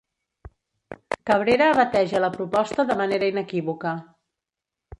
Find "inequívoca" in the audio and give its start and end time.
3.35-3.95